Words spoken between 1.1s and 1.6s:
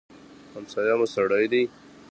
سړی